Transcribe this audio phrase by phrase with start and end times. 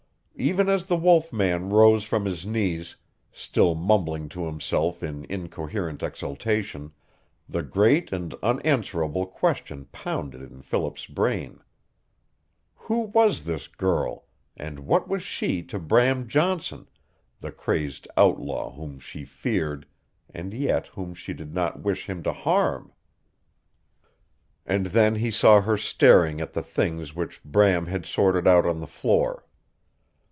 [0.37, 2.95] Even as the wolf man rose from his knees,
[3.31, 6.91] still mumbling to himself in incoherent exultation,
[7.47, 11.59] the great and unanswerable question pounded in Philip's brain:
[12.73, 14.25] "Who was this girl,
[14.57, 16.89] and what was she to Bram Johnson
[17.39, 19.85] the crazed outlaw whom she feared
[20.27, 22.91] and yet whom she did not wish him to harm?"
[24.65, 28.79] And then he saw her staring at the things which Bram had sorted out on
[28.79, 29.45] the floor.